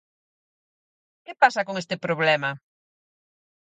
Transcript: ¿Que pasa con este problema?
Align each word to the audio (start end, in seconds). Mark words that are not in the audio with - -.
¿Que 1.25 1.33
pasa 1.41 1.65
con 1.67 1.75
este 1.81 1.95
problema? 2.05 2.51